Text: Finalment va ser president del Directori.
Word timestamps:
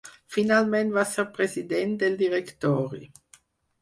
Finalment 0.35 0.89
va 0.95 1.03
ser 1.09 1.25
president 1.37 1.93
del 2.05 2.17
Directori. 2.25 3.11